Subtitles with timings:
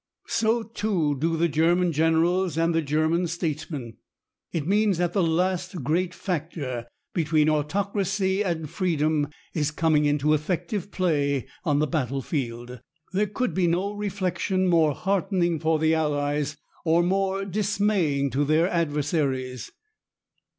[0.25, 3.97] So, too, do the German generals and the German statesmen.
[4.51, 10.89] It means that the last great factor between autocracy and freedom is coming into effective
[10.89, 12.79] play on the battle field....
[13.13, 18.67] There could be no reflection more heartening for the Allies or more dismaying to their
[18.69, 19.71] adversaries."